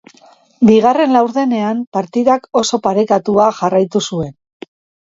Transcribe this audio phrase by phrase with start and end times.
[0.69, 4.35] Bigarren laurdenean partidak oso parekatua jarraitu zuen.